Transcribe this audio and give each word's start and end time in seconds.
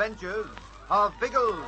adventures 0.00 0.46
of 0.90 1.12
Biggles. 1.18 1.58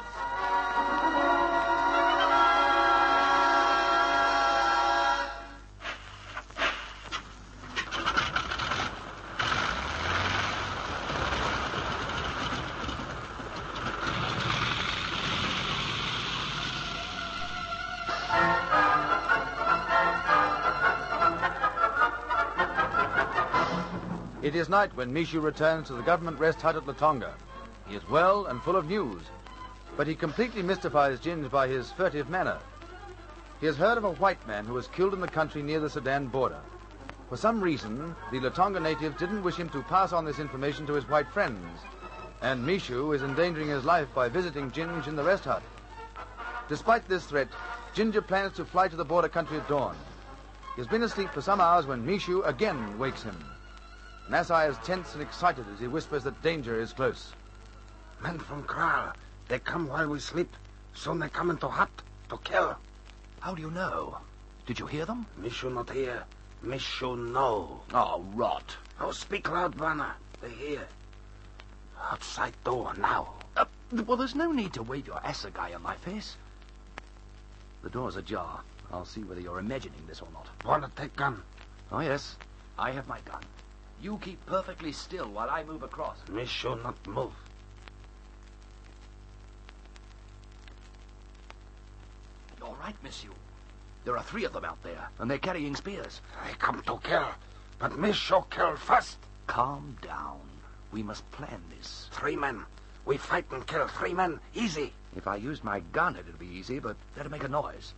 It 24.40 24.54
is 24.54 24.68
night 24.68 24.94
when 24.94 25.12
Mishu 25.12 25.42
returns 25.42 25.88
to 25.88 25.94
the 25.94 26.02
government 26.02 26.38
rest 26.38 26.62
hut 26.62 26.76
at 26.76 26.84
Latonga. 26.84 27.32
He 27.90 27.96
is 27.96 28.08
well 28.08 28.46
and 28.46 28.62
full 28.62 28.76
of 28.76 28.86
news, 28.86 29.24
but 29.96 30.06
he 30.06 30.14
completely 30.14 30.62
mystifies 30.62 31.18
Ginge 31.18 31.50
by 31.50 31.66
his 31.66 31.90
furtive 31.90 32.30
manner. 32.30 32.60
He 33.58 33.66
has 33.66 33.76
heard 33.76 33.98
of 33.98 34.04
a 34.04 34.12
white 34.12 34.46
man 34.46 34.64
who 34.64 34.74
was 34.74 34.86
killed 34.86 35.12
in 35.12 35.20
the 35.20 35.26
country 35.26 35.60
near 35.60 35.80
the 35.80 35.90
Sudan 35.90 36.28
border. 36.28 36.60
For 37.28 37.36
some 37.36 37.60
reason, 37.60 38.14
the 38.30 38.38
Latonga 38.38 38.80
natives 38.80 39.18
didn't 39.18 39.42
wish 39.42 39.56
him 39.56 39.68
to 39.70 39.82
pass 39.82 40.12
on 40.12 40.24
this 40.24 40.38
information 40.38 40.86
to 40.86 40.92
his 40.92 41.08
white 41.08 41.28
friends, 41.30 41.80
and 42.42 42.64
Mishu 42.64 43.12
is 43.12 43.24
endangering 43.24 43.66
his 43.66 43.84
life 43.84 44.06
by 44.14 44.28
visiting 44.28 44.70
Ginge 44.70 45.08
in 45.08 45.16
the 45.16 45.24
rest 45.24 45.44
hut. 45.44 45.62
Despite 46.68 47.08
this 47.08 47.26
threat, 47.26 47.48
Ginger 47.92 48.22
plans 48.22 48.54
to 48.54 48.64
fly 48.64 48.86
to 48.86 48.94
the 48.94 49.04
border 49.04 49.28
country 49.28 49.58
at 49.58 49.66
dawn. 49.66 49.96
He 50.76 50.80
has 50.80 50.86
been 50.86 51.02
asleep 51.02 51.30
for 51.30 51.42
some 51.42 51.60
hours 51.60 51.86
when 51.86 52.06
Mishu 52.06 52.46
again 52.46 53.00
wakes 53.00 53.24
him. 53.24 53.36
Nasai 54.30 54.70
is 54.70 54.78
tense 54.84 55.14
and 55.14 55.22
excited 55.22 55.64
as 55.74 55.80
he 55.80 55.88
whispers 55.88 56.22
that 56.22 56.40
danger 56.40 56.80
is 56.80 56.92
close. 56.92 57.32
Men 58.22 58.38
from 58.38 58.62
kraal. 58.64 59.12
They 59.48 59.58
come 59.58 59.88
while 59.88 60.08
we 60.08 60.20
sleep. 60.20 60.54
Soon 60.94 61.18
they 61.18 61.28
come 61.28 61.50
into 61.50 61.68
hut 61.68 61.90
to 62.28 62.36
kill. 62.38 62.76
How 63.40 63.54
do 63.54 63.62
you 63.62 63.70
know? 63.70 64.18
Did 64.66 64.78
you 64.78 64.86
hear 64.86 65.06
them? 65.06 65.26
Mishu 65.40 65.72
not 65.72 65.90
hear. 65.90 66.24
Mishu 66.64 67.16
know. 67.32 67.80
Oh, 67.94 68.24
rot. 68.34 68.76
Oh, 69.00 69.12
speak 69.12 69.50
loud, 69.50 69.76
Bwana. 69.76 70.12
They 70.42 70.50
hear. 70.50 70.86
Outside 72.10 72.54
door 72.64 72.92
now. 72.98 73.34
Uh, 73.56 73.64
well, 74.06 74.16
there's 74.16 74.34
no 74.34 74.52
need 74.52 74.74
to 74.74 74.82
wave 74.82 75.06
your 75.06 75.20
assegai 75.24 75.74
on 75.74 75.82
my 75.82 75.96
face. 75.96 76.36
The 77.82 77.90
door's 77.90 78.16
ajar. 78.16 78.60
I'll 78.92 79.06
see 79.06 79.22
whether 79.22 79.40
you're 79.40 79.58
imagining 79.58 80.06
this 80.06 80.20
or 80.20 80.28
not. 80.32 80.46
Wanna 80.64 80.90
take 80.94 81.16
gun? 81.16 81.42
Oh, 81.90 82.00
yes. 82.00 82.36
I 82.78 82.90
have 82.92 83.08
my 83.08 83.20
gun. 83.20 83.42
You 84.02 84.18
keep 84.18 84.44
perfectly 84.46 84.92
still 84.92 85.28
while 85.30 85.50
I 85.50 85.64
move 85.64 85.82
across. 85.82 86.18
Mishu 86.28 86.82
not 86.82 87.06
move. 87.06 87.32
All 92.90 92.94
right, 92.94 93.04
monsieur. 93.04 93.28
There 94.04 94.16
are 94.16 94.22
three 94.24 94.44
of 94.44 94.52
them 94.52 94.64
out 94.64 94.82
there, 94.82 95.10
and 95.20 95.30
they're 95.30 95.38
carrying 95.38 95.76
spears. 95.76 96.20
They 96.44 96.54
come 96.54 96.82
to 96.82 96.98
kill. 97.04 97.28
But 97.78 97.96
miss 97.96 98.16
Mishu 98.16 98.50
kill 98.50 98.74
first. 98.74 99.16
Calm 99.46 99.96
down. 100.02 100.40
We 100.90 101.04
must 101.04 101.30
plan 101.30 101.62
this. 101.70 102.08
Three 102.10 102.34
men. 102.34 102.64
We 103.06 103.16
fight 103.16 103.44
and 103.52 103.64
kill 103.64 103.86
three 103.86 104.12
men. 104.12 104.40
Easy. 104.56 104.92
If 105.14 105.28
I 105.28 105.36
used 105.36 105.62
my 105.62 105.78
gun, 105.92 106.16
it'd 106.16 106.40
be 106.40 106.48
easy, 106.48 106.80
but 106.80 106.96
that'd 107.14 107.30
make 107.30 107.44
a 107.44 107.48
noise. 107.48 107.94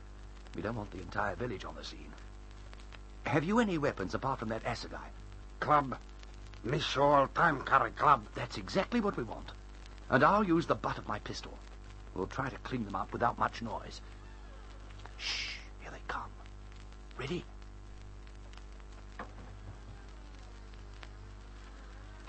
We 0.55 0.61
don't 0.61 0.77
want 0.77 0.91
the 0.91 1.01
entire 1.01 1.37
village 1.37 1.65
on 1.65 1.75
the 1.75 1.85
scene. 1.85 2.13
Have 3.25 3.45
you 3.45 3.61
any 3.61 3.79
weapons 3.79 4.15
apart 4.15 4.41
from 4.41 4.51
that 4.51 4.65
assegai? 4.65 5.09
Club. 5.61 5.97
Mishu 6.67 7.01
all 7.01 7.29
time 7.29 7.63
carry 7.63 7.93
club. 7.93 8.27
That's 8.35 8.59
exactly 8.59 9.01
what 9.01 9.17
we 9.17 9.23
want. 9.23 9.53
And 10.11 10.23
I'll 10.23 10.45
use 10.45 10.67
the 10.67 10.75
butt 10.75 10.99
of 10.99 11.09
my 11.09 11.19
pistol. 11.21 11.57
We'll 12.15 12.27
try 12.27 12.51
to 12.51 12.59
clean 12.59 12.85
them 12.85 12.95
up 12.95 13.11
without 13.15 13.39
much 13.39 13.63
noise. 13.63 14.03
Shh, 15.23 15.55
here 15.81 15.91
they 15.91 16.03
come. 16.09 16.31
Ready? 17.23 17.45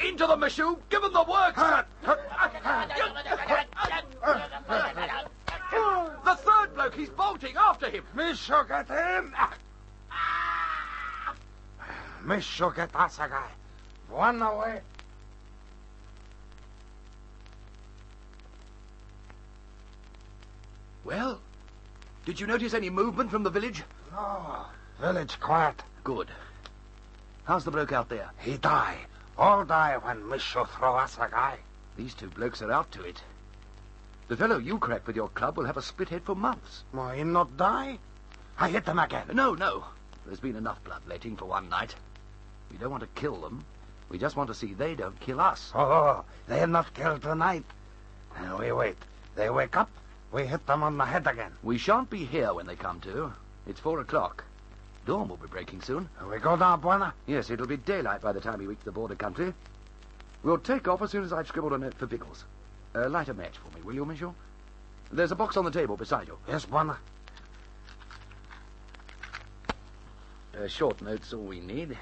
Into 0.08 0.28
the 0.28 0.38
machine, 0.38 0.76
Give 0.92 1.02
them 1.02 1.14
the 1.14 1.24
works! 1.24 1.60
the 6.24 6.36
third 6.36 6.76
bloke, 6.76 6.94
he's 6.94 7.10
bolting 7.10 7.56
after 7.58 7.90
him! 7.90 8.04
Mishu 8.16 8.68
get 8.68 8.88
him. 8.88 9.34
Mishu 12.24 12.76
get 12.76 12.94
assegai. 12.94 13.50
One 14.10 14.44
away. 14.44 14.82
Well, 21.04 21.42
did 22.26 22.40
you 22.40 22.46
notice 22.46 22.76
any 22.76 22.92
movement 22.92 23.32
from 23.32 23.42
the 23.42 23.50
village? 23.50 23.84
No. 24.14 24.66
Village 25.00 25.40
quiet. 25.40 25.82
Good. 26.04 26.30
How's 27.46 27.66
the 27.66 27.72
bloke 27.72 27.92
out 27.92 28.10
there? 28.10 28.30
He 28.40 28.58
die. 28.58 28.98
All 29.38 29.66
die 29.66 29.98
when 29.98 30.24
Mishu 30.24 30.68
throw 30.70 30.94
assegai. 30.94 31.58
These 31.98 32.14
two 32.14 32.30
blokes 32.30 32.62
are 32.62 32.72
out 32.72 32.92
to 32.94 33.04
it. 33.04 33.22
The 34.28 34.38
fellow 34.38 34.58
you 34.58 34.78
cracked 34.78 35.08
with 35.08 35.16
your 35.16 35.30
club 35.30 35.58
will 35.58 35.66
have 35.66 35.78
a 35.78 35.82
split 35.82 36.10
head 36.10 36.24
for 36.24 36.36
months. 36.36 36.84
Why, 36.92 37.18
he 37.18 37.24
not 37.24 37.58
die? 37.58 38.00
I 38.58 38.70
hit 38.70 38.86
him 38.86 39.00
again. 39.00 39.28
No, 39.34 39.54
no. 39.54 39.86
There's 40.26 40.40
been 40.40 40.56
enough 40.56 40.84
bloodletting 40.84 41.36
for 41.36 41.46
one 41.46 41.70
night. 41.70 41.96
We 42.72 42.78
don't 42.78 42.92
want 42.92 43.04
to 43.04 43.20
kill 43.20 43.42
them. 43.42 43.66
We 44.10 44.18
just 44.18 44.36
want 44.36 44.48
to 44.48 44.56
see 44.56 44.74
they 44.74 44.96
don't 44.96 45.20
kill 45.20 45.42
us. 45.42 45.72
Oh, 45.76 45.82
oh, 45.82 45.92
oh. 45.92 46.26
they 46.48 46.60
have 46.60 46.70
not 46.70 46.94
killed 46.94 47.24
tonight. 47.24 47.64
Now 48.40 48.60
we 48.60 48.72
wait. 48.72 48.98
They 49.36 49.50
wake 49.50 49.76
up, 49.76 49.90
we 50.32 50.46
hit 50.46 50.66
them 50.66 50.84
on 50.84 50.98
the 50.98 51.06
head 51.06 51.28
again. 51.28 51.52
We 51.64 51.78
shan't 51.78 52.10
be 52.10 52.26
here 52.26 52.54
when 52.54 52.68
they 52.68 52.76
come 52.76 53.00
to. 53.02 53.34
It's 53.68 53.80
four 53.80 54.00
o'clock. 54.00 54.44
Dawn 55.06 55.28
will 55.28 55.38
be 55.38 55.48
breaking 55.48 55.82
soon. 55.82 56.08
We 56.30 56.38
go 56.40 56.56
now, 56.56 56.78
Bwana? 56.78 57.14
Yes, 57.28 57.50
it'll 57.50 57.68
be 57.68 57.78
daylight 57.78 58.22
by 58.22 58.32
the 58.32 58.40
time 58.40 58.60
we 58.60 58.68
reach 58.68 58.80
the 58.86 58.92
border 58.92 59.16
country. 59.16 59.54
We'll 60.44 60.58
take 60.58 60.88
off 60.88 61.02
as 61.02 61.12
soon 61.12 61.24
as 61.24 61.34
I've 61.34 61.48
scribbled 61.48 61.74
a 61.74 61.78
note 61.78 61.94
for 61.96 62.06
Biggles. 62.06 62.46
Uh, 62.96 63.10
light 63.10 63.28
a 63.30 63.34
match 63.34 63.58
for 63.58 63.76
me, 63.78 63.84
will 63.84 63.96
you, 63.96 64.06
monsieur? 64.06 64.32
There's 65.12 65.32
a 65.32 65.36
box 65.36 65.58
on 65.58 65.66
the 65.66 65.72
table 65.72 65.98
beside 65.98 66.28
you. 66.28 66.38
Yes, 66.48 66.66
Bwana. 66.66 66.98
A 70.56 70.70
short 70.70 71.02
note's 71.02 71.34
all 71.34 71.42
we 71.42 71.60
need. 71.60 71.98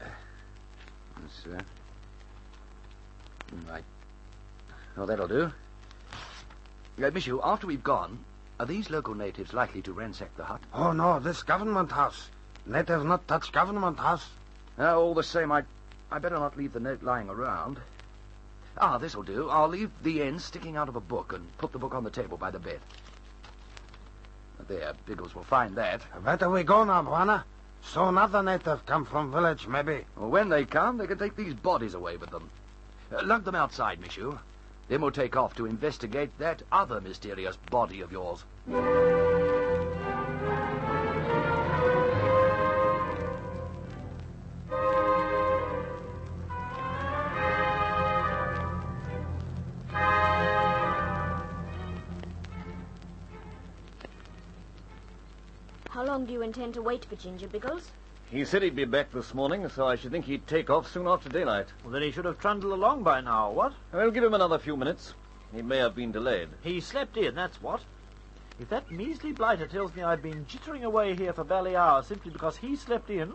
Uh, 0.00 0.04
Yes, 1.22 1.44
uh, 1.54 1.58
right. 3.70 3.84
Oh, 4.96 5.06
that'll 5.06 5.28
do. 5.28 5.52
Uh, 7.02 7.10
monsieur, 7.10 7.38
after 7.42 7.66
we've 7.66 7.82
gone, 7.82 8.18
are 8.60 8.66
these 8.66 8.90
local 8.90 9.14
natives 9.14 9.52
likely 9.52 9.82
to 9.82 9.92
ransack 9.92 10.36
the 10.36 10.44
hut? 10.44 10.60
Oh, 10.74 10.92
no, 10.92 11.20
this 11.20 11.42
government 11.42 11.92
house. 11.92 12.28
Native 12.66 13.04
not 13.04 13.26
touch 13.28 13.52
government 13.52 13.98
house. 13.98 14.28
Uh, 14.78 14.98
all 14.98 15.14
the 15.14 15.22
same, 15.22 15.52
I, 15.52 15.62
I 16.10 16.18
better 16.18 16.38
not 16.38 16.56
leave 16.56 16.72
the 16.72 16.80
note 16.80 17.02
lying 17.02 17.28
around. 17.28 17.78
Ah, 18.76 18.98
this'll 18.98 19.22
do. 19.22 19.48
I'll 19.48 19.68
leave 19.68 19.90
the 20.02 20.22
end 20.22 20.40
sticking 20.40 20.76
out 20.76 20.88
of 20.88 20.96
a 20.96 21.00
book 21.00 21.32
and 21.32 21.56
put 21.58 21.72
the 21.72 21.78
book 21.78 21.94
on 21.94 22.04
the 22.04 22.10
table 22.10 22.36
by 22.36 22.50
the 22.50 22.58
bed. 22.58 22.80
There, 24.66 24.92
Biggles 25.06 25.34
will 25.34 25.44
find 25.44 25.76
that. 25.76 26.02
Better 26.24 26.50
we 26.50 26.62
go 26.62 26.84
now, 26.84 27.02
Bwana. 27.02 27.44
Soon 27.82 28.18
other 28.18 28.42
native 28.42 28.84
come 28.86 29.04
from 29.04 29.32
village, 29.32 29.66
maybe. 29.66 30.04
Well, 30.16 30.30
when 30.30 30.48
they 30.48 30.64
come, 30.64 30.98
they 30.98 31.06
can 31.06 31.18
take 31.18 31.36
these 31.36 31.54
bodies 31.54 31.94
away 31.94 32.16
with 32.16 32.30
them. 32.30 32.50
Uh, 33.12 33.22
lug 33.24 33.44
them 33.44 33.54
outside, 33.54 34.00
monsieur. 34.00 34.38
Then 34.88 35.02
we'll 35.02 35.10
take 35.10 35.36
off 35.36 35.54
to 35.56 35.66
investigate 35.66 36.30
that 36.38 36.62
other 36.72 37.00
mysterious 37.00 37.56
body 37.70 38.00
of 38.00 38.10
yours. 38.10 38.44
How 55.90 56.04
long 56.04 56.24
do 56.24 56.32
you 56.32 56.42
intend 56.42 56.74
to 56.74 56.82
wait 56.82 57.04
for 57.04 57.16
Ginger 57.16 57.48
Biggles? 57.48 57.90
He 58.30 58.44
said 58.44 58.62
he'd 58.62 58.76
be 58.76 58.84
back 58.84 59.10
this 59.10 59.32
morning, 59.32 59.66
so 59.70 59.86
I 59.86 59.96
should 59.96 60.10
think 60.10 60.26
he'd 60.26 60.46
take 60.46 60.68
off 60.68 60.92
soon 60.92 61.06
after 61.06 61.30
daylight. 61.30 61.68
Well, 61.82 61.92
then 61.92 62.02
he 62.02 62.10
should 62.10 62.26
have 62.26 62.38
trundled 62.38 62.74
along 62.74 63.02
by 63.02 63.22
now, 63.22 63.50
what? 63.50 63.72
I'll 63.90 64.10
give 64.10 64.22
him 64.22 64.34
another 64.34 64.58
few 64.58 64.76
minutes. 64.76 65.14
He 65.54 65.62
may 65.62 65.78
have 65.78 65.94
been 65.94 66.12
delayed. 66.12 66.50
He 66.62 66.80
slept 66.80 67.16
in, 67.16 67.34
that's 67.34 67.62
what. 67.62 67.80
If 68.60 68.68
that 68.68 68.90
measly 68.90 69.32
blighter 69.32 69.66
tells 69.66 69.94
me 69.94 70.02
I've 70.02 70.22
been 70.22 70.44
jittering 70.44 70.82
away 70.82 71.14
here 71.16 71.32
for 71.32 71.42
barely 71.42 71.74
hours 71.74 72.06
simply 72.06 72.30
because 72.30 72.58
he 72.58 72.76
slept 72.76 73.08
in, 73.08 73.32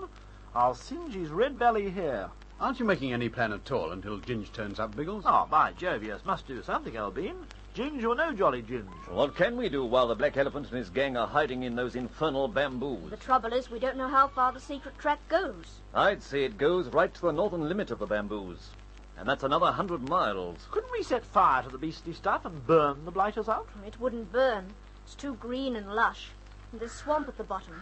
I'll 0.54 0.75
singe 0.75 1.16
his 1.16 1.30
red 1.30 1.57
belly 1.57 1.90
hair. 1.90 2.30
Aren't 2.60 2.80
you 2.80 2.86
making 2.86 3.13
any 3.13 3.30
plan 3.30 3.51
at 3.51 3.72
all 3.72 3.92
until 3.92 4.19
Ginge 4.19 4.51
turns 4.54 4.80
up, 4.80 4.95
Biggles? 4.95 5.24
Oh, 5.25 5.48
by 5.50 5.72
Jove, 5.72 6.04
yes, 6.04 6.19
must 6.24 6.45
do 6.48 6.62
something, 6.62 6.95
Albine. 6.95 7.48
Ginge 7.74 8.04
or 8.06 8.14
no 8.16 8.31
jolly 8.34 8.62
Ginge. 8.62 8.88
What 9.10 9.36
can 9.36 9.58
we 9.58 9.68
do 9.68 9.84
while 9.84 10.08
the 10.08 10.16
Black 10.16 10.38
Elephant 10.38 10.68
and 10.70 10.78
his 10.78 10.90
gang 10.92 11.18
are 11.18 11.28
hiding 11.28 11.64
in 11.64 11.75
those 11.75 11.96
infernal 11.96 12.48
bamboos? 12.48 13.10
The 13.10 13.18
trouble 13.18 13.52
is, 13.52 13.72
we 13.72 13.80
don't 13.80 13.98
know 13.98 14.08
how 14.08 14.28
far 14.28 14.52
the 14.52 14.60
secret 14.60 14.98
track 15.00 15.20
goes. 15.28 15.80
I'd 15.94 16.22
say 16.22 16.44
it 16.44 16.58
goes 16.58 16.88
right 16.90 17.12
to 17.14 17.22
the 17.22 17.31
northern 17.31 17.68
limit 17.68 17.90
of 17.90 17.98
the 18.00 18.06
bamboos. 18.06 18.70
And 19.18 19.28
that's 19.28 19.44
another 19.44 19.72
hundred 19.72 20.08
miles. 20.08 20.68
Couldn't 20.72 20.92
we 20.92 21.02
set 21.04 21.24
fire 21.25 21.64
to 21.64 21.70
the 21.70 21.78
beastly 21.80 22.14
stuff 22.14 22.46
and 22.46 22.66
burn 22.68 23.06
the 23.06 23.12
blighters 23.12 23.50
out? 23.50 23.68
It 23.88 24.00
wouldn't 24.00 24.31
burn. 24.31 24.66
It's 25.06 25.16
too 25.16 25.34
green 25.36 25.76
and 25.76 25.94
lush. 25.96 26.30
And 26.72 26.80
there's 26.81 26.92
swamp 26.92 27.28
at 27.28 27.38
the 27.38 27.44
bottom. 27.44 27.81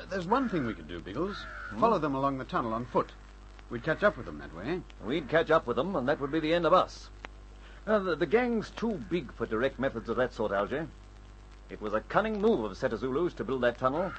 Uh, 0.00 0.04
There's 0.08 0.26
one 0.26 0.48
thing 0.48 0.66
we 0.66 0.74
could 0.74 0.88
do, 0.88 1.00
Biggles. 1.00 1.36
Follow 1.78 1.98
them 1.98 2.14
along 2.14 2.38
the 2.38 2.44
tunnel 2.44 2.74
on 2.74 2.86
foot. 2.86 3.10
We'd 3.70 3.84
catch 3.84 4.02
up 4.02 4.16
with 4.16 4.26
them 4.26 4.38
that 4.38 4.54
way. 4.54 4.80
We'd 5.04 5.28
catch 5.28 5.50
up 5.50 5.66
with 5.66 5.76
them, 5.76 5.94
and 5.96 6.08
that 6.08 6.20
would 6.20 6.32
be 6.32 6.40
the 6.40 6.54
end 6.54 6.66
of 6.66 6.72
us. 6.72 7.08
Uh, 7.84 7.98
the, 7.98 8.14
the 8.14 8.26
gang's 8.26 8.70
too 8.70 8.92
big 9.10 9.32
for 9.32 9.44
direct 9.44 9.78
methods 9.78 10.08
of 10.08 10.16
that 10.16 10.32
sort, 10.32 10.52
Algy. 10.52 10.82
It 11.68 11.80
was 11.80 11.94
a 11.94 12.00
cunning 12.00 12.40
move 12.40 12.64
of 12.64 12.72
Setazulu's 12.78 13.34
to 13.34 13.44
build 13.44 13.62
that 13.62 13.78
tunnel. 13.78 14.12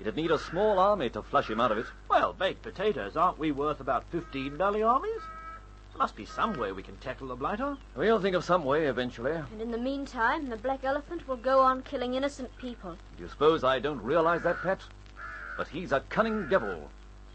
It'd 0.00 0.16
need 0.16 0.30
a 0.30 0.38
small 0.38 0.78
army 0.78 1.08
to 1.10 1.22
flush 1.22 1.48
him 1.48 1.60
out 1.60 1.72
of 1.72 1.78
it. 1.78 1.86
Well, 2.10 2.34
baked 2.34 2.62
potatoes, 2.62 3.16
aren't 3.16 3.38
we 3.38 3.50
worth 3.50 3.80
about 3.80 4.04
15 4.12 4.56
belly 4.58 4.82
armies? 4.82 5.22
There 5.92 5.98
must 5.98 6.16
be 6.16 6.26
some 6.26 6.52
way 6.58 6.70
we 6.70 6.82
can 6.82 6.96
tackle 6.98 7.28
the 7.28 7.34
blighter. 7.34 7.76
We'll 7.96 8.20
think 8.20 8.36
of 8.36 8.44
some 8.44 8.64
way 8.64 8.86
eventually. 8.86 9.32
And 9.32 9.60
in 9.60 9.70
the 9.70 9.78
meantime, 9.78 10.48
the 10.50 10.56
Black 10.56 10.84
Elephant 10.84 11.26
will 11.26 11.36
go 11.36 11.60
on 11.60 11.82
killing 11.82 12.14
innocent 12.14 12.56
people. 12.58 12.96
Do 13.16 13.22
you 13.22 13.28
suppose 13.28 13.64
I 13.64 13.78
don't 13.78 14.02
realize 14.02 14.42
that, 14.42 14.62
Pat? 14.62 14.80
But 15.56 15.68
he's 15.68 15.92
a 15.92 16.00
cunning 16.08 16.48
devil, 16.48 16.90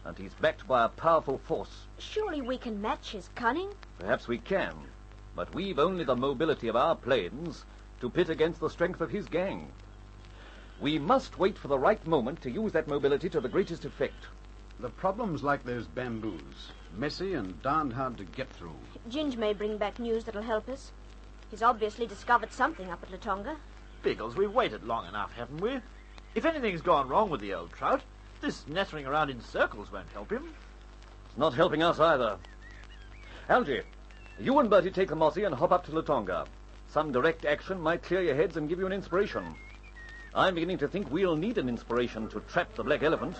and 0.05 0.17
he's 0.17 0.33
backed 0.35 0.67
by 0.67 0.85
a 0.85 0.89
powerful 0.89 1.39
force. 1.39 1.87
Surely 1.97 2.41
we 2.41 2.57
can 2.57 2.81
match 2.81 3.11
his 3.11 3.29
cunning. 3.35 3.69
Perhaps 3.99 4.27
we 4.27 4.37
can, 4.37 4.73
but 5.35 5.53
we've 5.53 5.79
only 5.79 6.03
the 6.03 6.15
mobility 6.15 6.67
of 6.67 6.75
our 6.75 6.95
planes 6.95 7.65
to 7.99 8.09
pit 8.09 8.29
against 8.29 8.59
the 8.59 8.69
strength 8.69 9.01
of 9.01 9.09
his 9.09 9.27
gang. 9.27 9.71
We 10.79 10.99
must 10.99 11.39
wait 11.39 11.57
for 11.57 11.67
the 11.67 11.79
right 11.79 12.05
moment 12.05 12.41
to 12.41 12.51
use 12.51 12.71
that 12.73 12.87
mobility 12.87 13.29
to 13.29 13.39
the 13.39 13.49
greatest 13.49 13.85
effect. 13.85 14.27
The 14.79 14.89
problem's 14.89 15.43
like 15.43 15.63
those 15.63 15.87
bamboos. 15.87 16.71
Messy 16.97 17.33
and 17.33 17.61
darned 17.61 17.93
hard 17.93 18.17
to 18.17 18.25
get 18.25 18.49
through. 18.49 18.75
Ginge 19.09 19.37
may 19.37 19.53
bring 19.53 19.77
back 19.77 19.99
news 19.99 20.25
that'll 20.25 20.41
help 20.41 20.67
us. 20.69 20.91
He's 21.49 21.63
obviously 21.63 22.05
discovered 22.05 22.51
something 22.51 22.89
up 22.89 23.03
at 23.03 23.11
Latonga. 23.11 23.55
Biggles, 24.01 24.35
we've 24.35 24.53
waited 24.53 24.83
long 24.83 25.07
enough, 25.07 25.31
haven't 25.33 25.61
we? 25.61 25.79
If 26.35 26.45
anything's 26.45 26.81
gone 26.81 27.07
wrong 27.07 27.29
with 27.29 27.41
the 27.41 27.53
old 27.53 27.71
trout, 27.71 28.01
this 28.41 28.67
nattering 28.67 29.05
around 29.05 29.29
in 29.29 29.39
circles 29.39 29.91
won't 29.91 30.11
help 30.13 30.31
him. 30.31 30.53
It's 31.27 31.37
not 31.37 31.53
helping 31.53 31.81
us 31.81 31.99
either. 31.99 32.37
Algy, 33.49 33.83
you 34.39 34.59
and 34.59 34.69
Bertie 34.69 34.91
take 34.91 35.09
the 35.09 35.15
Mossy 35.15 35.43
and 35.43 35.53
hop 35.55 35.71
up 35.71 35.85
to 35.85 35.91
Latonga. 35.91 36.45
Some 36.89 37.11
direct 37.11 37.45
action 37.45 37.79
might 37.79 38.03
clear 38.03 38.21
your 38.21 38.35
heads 38.35 38.57
and 38.57 38.69
give 38.69 38.79
you 38.79 38.85
an 38.85 38.93
inspiration. 38.93 39.55
I'm 40.35 40.55
beginning 40.55 40.79
to 40.79 40.87
think 40.87 41.11
we'll 41.11 41.35
need 41.35 41.57
an 41.57 41.69
inspiration 41.69 42.27
to 42.29 42.39
trap 42.41 42.73
the 42.75 42.83
black 42.83 43.03
elephant. 43.03 43.35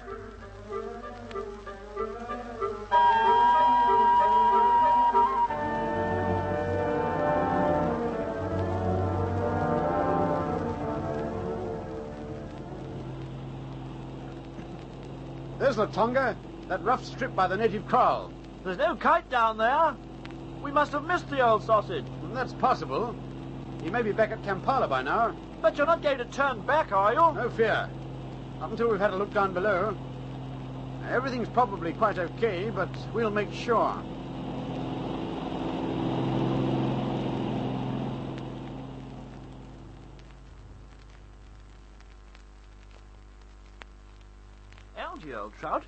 There's 15.59 15.77
Latonga, 15.77 16.35
that 16.67 16.83
rough 16.83 17.03
strip 17.03 17.35
by 17.35 17.47
the 17.47 17.57
native 17.57 17.87
kraal. 17.87 18.31
There's 18.63 18.77
no 18.77 18.95
kite 18.95 19.29
down 19.29 19.57
there. 19.57 19.95
We 20.63 20.71
must 20.71 20.93
have 20.93 21.03
missed 21.03 21.29
the 21.29 21.45
old 21.45 21.61
sausage. 21.61 22.05
And 22.23 22.35
that's 22.35 22.53
possible. 22.53 23.13
He 23.83 23.89
may 23.89 24.01
be 24.01 24.13
back 24.13 24.31
at 24.31 24.41
Kampala 24.43 24.87
by 24.87 25.01
now. 25.01 25.35
But 25.61 25.77
you're 25.77 25.85
not 25.85 26.01
going 26.01 26.17
to 26.19 26.25
turn 26.25 26.61
back, 26.61 26.93
are 26.93 27.11
you? 27.11 27.19
No 27.19 27.49
fear. 27.49 27.89
Not 28.61 28.71
until 28.71 28.89
we've 28.89 28.99
had 28.99 29.11
a 29.11 29.17
look 29.17 29.33
down 29.33 29.53
below. 29.53 29.95
Everything's 31.09 31.49
probably 31.49 31.91
quite 31.91 32.17
okay, 32.17 32.69
but 32.69 32.89
we'll 33.13 33.29
make 33.29 33.51
sure. 33.51 34.01
Algy, 44.97 45.33
old 45.33 45.53
trout. 45.59 45.83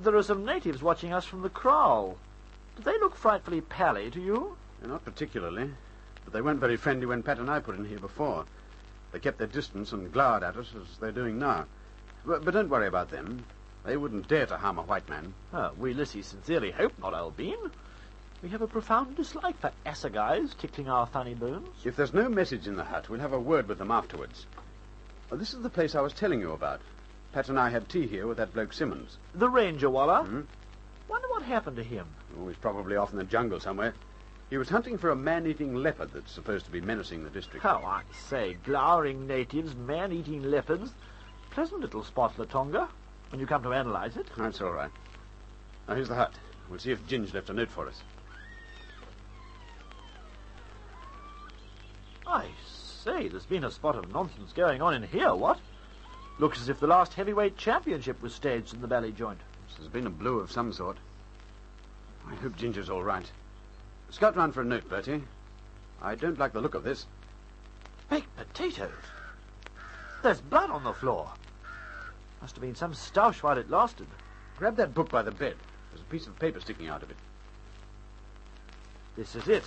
There 0.00 0.16
are 0.16 0.22
some 0.22 0.46
natives 0.46 0.82
watching 0.82 1.12
us 1.12 1.26
from 1.26 1.42
the 1.42 1.50
kraal. 1.50 2.16
Do 2.76 2.82
they 2.82 2.98
look 2.98 3.16
frightfully 3.16 3.60
pally 3.60 4.10
to 4.10 4.20
you? 4.20 4.56
Not 4.84 5.04
particularly. 5.04 5.70
But 6.24 6.32
they 6.32 6.40
weren't 6.40 6.60
very 6.60 6.76
friendly 6.76 7.06
when 7.06 7.22
Pat 7.22 7.38
and 7.38 7.50
I 7.50 7.60
put 7.60 7.76
in 7.76 7.84
here 7.84 7.98
before. 7.98 8.46
They 9.12 9.18
kept 9.18 9.38
their 9.38 9.46
distance 9.46 9.92
and 9.92 10.12
glowered 10.12 10.42
at 10.42 10.56
us 10.56 10.72
as 10.74 10.98
they're 10.98 11.12
doing 11.12 11.38
now. 11.38 11.66
But, 12.24 12.44
but 12.44 12.54
don't 12.54 12.70
worry 12.70 12.86
about 12.86 13.10
them. 13.10 13.44
They 13.84 13.96
wouldn't 13.96 14.28
dare 14.28 14.46
to 14.46 14.56
harm 14.56 14.78
a 14.78 14.82
white 14.82 15.08
man. 15.08 15.34
Oh, 15.52 15.72
we 15.76 15.92
Lissy 15.92 16.22
sincerely 16.22 16.70
hope 16.70 16.92
not, 16.98 17.36
bean. 17.36 17.58
We 18.42 18.48
have 18.48 18.62
a 18.62 18.66
profound 18.66 19.16
dislike 19.16 19.58
for 19.60 19.70
assegais 19.86 20.56
tickling 20.56 20.88
our 20.88 21.06
funny 21.06 21.34
bones. 21.34 21.68
If 21.84 21.96
there's 21.96 22.14
no 22.14 22.28
message 22.28 22.66
in 22.66 22.76
the 22.76 22.84
hut, 22.84 23.08
we'll 23.08 23.20
have 23.20 23.32
a 23.32 23.40
word 23.40 23.68
with 23.68 23.78
them 23.78 23.90
afterwards. 23.90 24.46
Oh, 25.30 25.36
this 25.36 25.52
is 25.52 25.62
the 25.62 25.70
place 25.70 25.94
I 25.94 26.00
was 26.00 26.12
telling 26.12 26.40
you 26.40 26.52
about. 26.52 26.80
Pat 27.32 27.48
and 27.48 27.58
I 27.58 27.70
had 27.70 27.88
tea 27.88 28.06
here 28.06 28.26
with 28.26 28.38
that 28.38 28.52
bloke 28.52 28.72
Simmons. 28.72 29.16
The 29.34 29.48
ranger 29.48 29.90
walla. 29.90 30.24
Hmm? 30.24 30.40
Wonder 31.08 31.28
what 31.28 31.42
happened 31.42 31.76
to 31.76 31.82
him. 31.82 32.06
Oh, 32.38 32.48
he's 32.48 32.56
probably 32.56 32.96
off 32.96 33.12
in 33.12 33.18
the 33.18 33.24
jungle 33.24 33.60
somewhere. 33.60 33.94
He 34.50 34.58
was 34.58 34.68
hunting 34.68 34.98
for 34.98 35.10
a 35.10 35.16
man-eating 35.16 35.74
leopard 35.74 36.10
that's 36.12 36.30
supposed 36.30 36.66
to 36.66 36.70
be 36.70 36.80
menacing 36.80 37.24
the 37.24 37.30
district. 37.30 37.64
Oh, 37.64 37.82
I 37.84 38.02
say, 38.28 38.58
glowering 38.64 39.26
natives, 39.26 39.74
man-eating 39.74 40.42
leopards. 40.42 40.92
Pleasant 41.50 41.80
little 41.80 42.04
spot, 42.04 42.36
Latonga, 42.36 42.88
when 43.30 43.40
you 43.40 43.46
come 43.46 43.62
to 43.62 43.72
analyze 43.72 44.16
it. 44.16 44.26
That's 44.36 44.60
all 44.60 44.72
right. 44.72 44.90
Now, 45.88 45.94
here's 45.94 46.08
the 46.08 46.14
hut. 46.14 46.34
We'll 46.68 46.78
see 46.78 46.92
if 46.92 47.06
Ginge 47.06 47.32
left 47.32 47.50
a 47.50 47.52
note 47.52 47.70
for 47.70 47.88
us. 47.88 48.02
I 52.26 52.46
say, 52.66 53.28
there's 53.28 53.46
been 53.46 53.64
a 53.64 53.70
spot 53.70 53.96
of 53.96 54.12
nonsense 54.12 54.52
going 54.52 54.80
on 54.80 54.94
in 54.94 55.02
here, 55.02 55.34
what? 55.34 55.58
Looks 56.38 56.60
as 56.60 56.68
if 56.68 56.80
the 56.80 56.86
last 56.86 57.14
heavyweight 57.14 57.56
championship 57.56 58.22
was 58.22 58.34
staged 58.34 58.74
in 58.74 58.80
the 58.80 58.86
Bally 58.86 59.12
joint. 59.12 59.40
There's 59.76 59.90
been 59.90 60.06
a 60.06 60.10
blue 60.10 60.38
of 60.40 60.52
some 60.52 60.72
sort. 60.72 60.96
I 62.28 62.34
hope 62.36 62.56
Ginger's 62.56 62.90
all 62.90 63.02
right. 63.02 63.30
Scout 64.10 64.36
round 64.36 64.54
for 64.54 64.62
a 64.62 64.64
note, 64.64 64.88
Bertie. 64.88 65.22
I 66.00 66.14
don't 66.14 66.38
like 66.38 66.52
the 66.52 66.60
look 66.60 66.74
of 66.74 66.84
this. 66.84 67.06
Baked 68.10 68.36
potatoes. 68.36 68.90
There's 70.22 70.40
blood 70.40 70.70
on 70.70 70.84
the 70.84 70.92
floor. 70.92 71.30
Must 72.40 72.54
have 72.54 72.62
been 72.62 72.74
some 72.74 72.92
stoush 72.92 73.42
while 73.42 73.58
it 73.58 73.70
lasted. 73.70 74.06
Grab 74.58 74.76
that 74.76 74.94
book 74.94 75.08
by 75.08 75.22
the 75.22 75.30
bed. 75.30 75.56
There's 75.90 76.02
a 76.02 76.10
piece 76.10 76.26
of 76.26 76.38
paper 76.38 76.60
sticking 76.60 76.88
out 76.88 77.02
of 77.02 77.10
it. 77.10 77.16
This 79.16 79.34
is 79.34 79.48
it. 79.48 79.64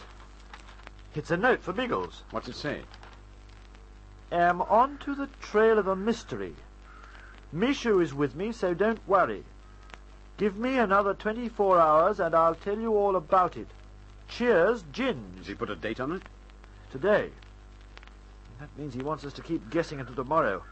It's 1.13 1.31
a 1.31 1.37
note 1.37 1.61
for 1.61 1.73
Biggles. 1.73 2.23
What's 2.31 2.47
it 2.47 2.55
say? 2.55 2.81
Am 4.31 4.61
on 4.63 4.97
to 4.99 5.15
the 5.15 5.29
trail 5.41 5.79
of 5.79 5.87
a 5.87 5.95
mystery. 5.95 6.55
Mishu 7.53 8.01
is 8.01 8.13
with 8.13 8.35
me, 8.35 8.51
so 8.51 8.73
don't 8.73 9.07
worry. 9.07 9.43
Give 10.37 10.57
me 10.57 10.77
another 10.77 11.13
24 11.13 11.79
hours 11.79 12.19
and 12.19 12.35
I'll 12.35 12.55
tell 12.55 12.77
you 12.77 12.93
all 12.93 13.15
about 13.15 13.55
it. 13.55 13.67
Cheers, 14.27 14.83
gin. 14.91 15.23
Has 15.37 15.47
he 15.47 15.53
put 15.55 15.69
a 15.69 15.75
date 15.75 16.01
on 16.01 16.11
it? 16.11 16.23
Today. 16.91 17.29
That 18.59 18.69
means 18.77 18.93
he 18.93 19.01
wants 19.01 19.23
us 19.23 19.33
to 19.33 19.41
keep 19.41 19.69
guessing 19.69 19.99
until 19.99 20.15
tomorrow. 20.15 20.63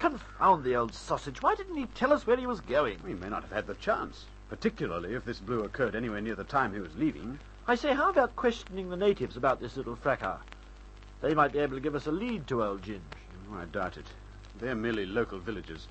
Confound 0.00 0.64
the 0.64 0.74
old 0.74 0.94
sausage. 0.94 1.40
Why 1.40 1.54
didn't 1.54 1.76
he 1.76 1.86
tell 1.86 2.12
us 2.12 2.26
where 2.26 2.36
he 2.36 2.46
was 2.46 2.60
going? 2.60 2.98
We 3.04 3.14
may 3.14 3.28
not 3.28 3.42
have 3.42 3.52
had 3.52 3.66
the 3.68 3.74
chance, 3.74 4.24
particularly 4.48 5.14
if 5.14 5.24
this 5.24 5.38
blue 5.38 5.62
occurred 5.62 5.94
anywhere 5.94 6.20
near 6.20 6.34
the 6.34 6.44
time 6.44 6.72
he 6.72 6.80
was 6.80 6.96
leaving. 6.96 7.38
I 7.68 7.76
say, 7.76 7.94
how 7.94 8.10
about 8.10 8.34
questioning 8.34 8.90
the 8.90 8.96
natives 8.96 9.36
about 9.36 9.60
this 9.60 9.76
little 9.76 9.94
fracas? 9.94 10.40
They 11.20 11.34
might 11.34 11.52
be 11.52 11.58
able 11.60 11.76
to 11.76 11.82
give 11.82 11.94
us 11.94 12.06
a 12.06 12.12
lead 12.12 12.48
to 12.48 12.64
old 12.64 12.82
Ginge. 12.82 13.00
Oh, 13.52 13.58
I 13.58 13.66
doubt 13.66 13.98
it. 13.98 14.06
They're 14.58 14.74
merely 14.74 15.06
local 15.06 15.38
villagers. 15.38 15.86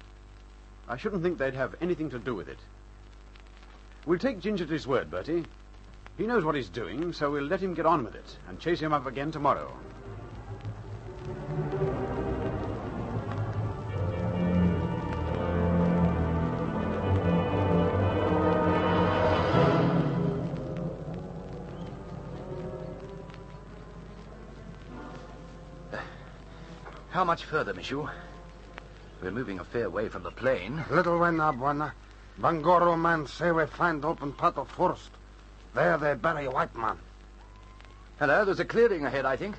I 0.88 0.98
shouldn't 0.98 1.24
think 1.24 1.38
they'd 1.38 1.54
have 1.54 1.76
anything 1.80 2.10
to 2.10 2.20
do 2.20 2.34
with 2.34 2.50
it. 2.50 2.58
We'll 4.10 4.18
take 4.18 4.40
Ginger 4.40 4.64
at 4.64 4.72
his 4.72 4.88
word, 4.88 5.12
Bertie. 5.12 5.46
He 6.18 6.26
knows 6.26 6.44
what 6.44 6.56
he's 6.56 6.68
doing, 6.68 7.14
so 7.14 7.30
we'll 7.30 7.44
let 7.44 7.62
him 7.62 7.76
get 7.76 7.86
on 7.86 8.04
with 8.04 8.16
it 8.16 8.38
and 8.48 8.60
chase 8.60 8.80
him 8.80 8.92
up 8.92 9.06
again 9.06 9.32
tomorrow. 9.32 9.72
How 27.12 27.24
much 27.24 27.46
further, 27.46 27.76
Mishu? 27.76 28.10
We're 29.22 29.30
moving 29.30 29.60
a 29.60 29.64
fair 29.64 29.92
way 29.92 30.10
from 30.10 30.24
the 30.24 30.32
plane. 30.32 30.84
Little 30.90 31.20
way 31.20 31.30
now, 31.30 31.52
Bwana. 31.52 31.92
Bangoro 32.40 32.98
man 32.98 33.28
say 33.28 33.52
we 33.52 33.66
find 33.66 34.06
open 34.06 34.32
part 34.32 34.58
of 34.58 34.70
forest. 34.70 35.10
There 35.74 35.98
they 35.98 36.14
bury 36.14 36.48
white 36.48 36.74
man. 36.74 36.98
Hello, 38.18 38.46
there's 38.46 38.62
a 38.62 38.66
clearing 38.66 39.06
ahead, 39.06 39.26
I 39.26 39.36
think. 39.36 39.56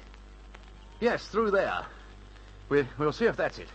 Yes, 0.99 1.27
through 1.27 1.51
there. 1.51 1.85
We, 2.71 2.87
we'll 2.99 3.13
see 3.13 3.27
if 3.27 3.37
that's 3.37 3.59
it. 3.59 3.69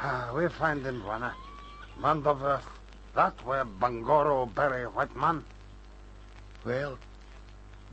Ah, 0.00 0.30
we 0.34 0.48
find 0.48 0.86
him, 0.86 1.02
Bwana. 1.02 1.32
Band 2.00 2.26
of 2.26 2.42
earth. 2.44 2.66
That 3.16 3.34
where 3.44 3.64
Bangoro 3.64 4.52
bury 4.54 4.86
white 4.86 5.16
man? 5.16 5.44
Well, 6.64 6.98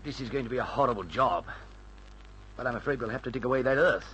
this 0.03 0.21
is 0.21 0.29
going 0.29 0.43
to 0.43 0.49
be 0.51 0.57
a 0.57 0.63
horrible 0.63 1.03
job. 1.03 1.45
But 2.55 2.67
I'm 2.67 2.75
afraid 2.75 2.99
we'll 2.99 3.09
have 3.09 3.23
to 3.23 3.31
dig 3.31 3.45
away 3.45 3.63
that 3.63 3.77
earth. 3.77 4.05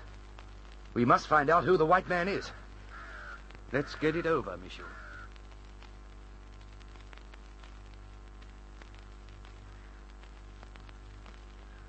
We 0.94 1.04
must 1.04 1.28
find 1.28 1.50
out 1.50 1.66
who 1.66 1.76
the 1.76 1.86
white 1.86 2.08
man 2.08 2.30
is. 2.30 2.50
Let's 3.72 3.96
get 3.96 4.16
it 4.16 4.26
over, 4.26 4.52
Mishu. 4.52 4.84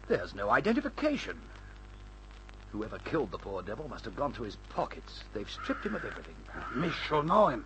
There's 0.09 0.35
no 0.35 0.51
identification. 0.51 1.41
Whoever 2.71 2.99
killed 2.99 3.31
the 3.31 3.39
poor 3.39 3.62
devil 3.62 3.89
must 3.89 4.05
have 4.05 4.17
gone 4.17 4.33
through 4.33 4.47
his 4.47 4.57
pockets. 4.69 5.25
They've 5.35 5.51
stripped 5.51 5.85
him 5.85 5.95
of 5.95 6.05
everything. 6.05 6.35
Me 6.75 6.91
should 7.07 7.27
know 7.27 7.49
him. 7.49 7.65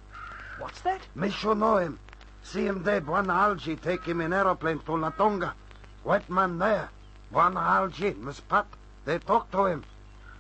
What's 0.58 0.80
that? 0.80 1.00
Me 1.14 1.30
should 1.30 1.58
know 1.58 1.76
him. 1.76 1.98
See 2.42 2.64
him 2.64 2.82
dead. 2.82 3.06
One 3.06 3.30
Algy 3.30 3.76
take 3.76 4.04
him 4.04 4.20
in 4.20 4.32
aeroplane 4.32 4.78
to 4.80 4.92
Latonga. 4.92 5.52
White 6.04 6.30
man 6.30 6.58
there. 6.58 6.88
One 7.30 7.56
Algy, 7.56 8.14
Miss 8.14 8.40
Pat. 8.40 8.66
They 9.04 9.18
talk 9.18 9.50
to 9.50 9.66
him. 9.66 9.84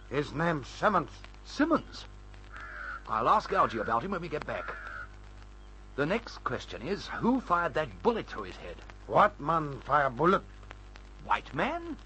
His 0.08 0.32
name's 0.32 0.68
Simmons. 0.68 1.10
Simmons. 1.44 2.04
I'll 3.08 3.28
ask 3.28 3.52
Algy 3.52 3.78
about 3.78 4.02
him 4.02 4.10
when 4.10 4.20
we 4.20 4.28
get 4.28 4.46
back. 4.46 4.72
The 5.96 6.06
next 6.06 6.42
question 6.44 6.82
is, 6.82 7.06
who 7.06 7.40
fired 7.40 7.74
that 7.74 8.02
bullet 8.02 8.26
through 8.26 8.44
his 8.44 8.56
head? 8.56 8.76
What 9.06 9.40
man 9.40 9.80
fire 9.80 10.10
bullet? 10.10 10.42
White 11.24 11.54
man? 11.54 11.96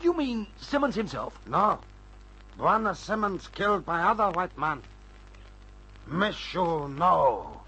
You 0.00 0.16
mean 0.16 0.46
Simmons 0.58 0.94
himself? 0.94 1.38
No. 1.46 1.80
One 2.56 2.94
Simmons 2.94 3.48
killed 3.48 3.84
by 3.84 4.02
other 4.02 4.30
white 4.30 4.56
man. 4.56 4.82
Miss 6.06 6.54
you 6.54 6.88
know. 6.88 7.60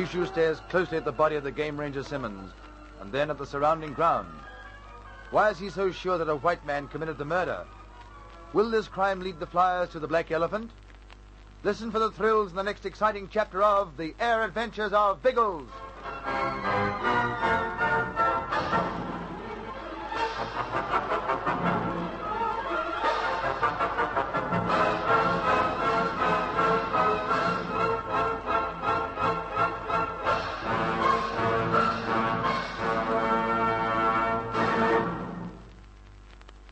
Mishu 0.00 0.26
stares 0.26 0.60
closely 0.70 0.96
at 0.96 1.04
the 1.04 1.12
body 1.12 1.36
of 1.36 1.44
the 1.44 1.50
game 1.50 1.78
ranger 1.78 2.02
Simmons, 2.02 2.52
and 3.02 3.12
then 3.12 3.28
at 3.28 3.36
the 3.36 3.44
surrounding 3.44 3.92
ground. 3.92 4.32
Why 5.30 5.50
is 5.50 5.58
he 5.58 5.68
so 5.68 5.92
sure 5.92 6.16
that 6.16 6.30
a 6.30 6.36
white 6.36 6.64
man 6.64 6.88
committed 6.88 7.18
the 7.18 7.26
murder? 7.26 7.66
Will 8.54 8.70
this 8.70 8.88
crime 8.88 9.20
lead 9.20 9.38
the 9.38 9.46
flyers 9.46 9.90
to 9.90 9.98
the 9.98 10.08
Black 10.08 10.30
Elephant? 10.30 10.70
Listen 11.64 11.90
for 11.90 11.98
the 11.98 12.10
thrills 12.12 12.48
in 12.48 12.56
the 12.56 12.62
next 12.62 12.86
exciting 12.86 13.28
chapter 13.30 13.62
of 13.62 13.98
The 13.98 14.14
Air 14.18 14.42
Adventures 14.42 14.94
of 14.94 15.22
Biggles. 15.22 15.68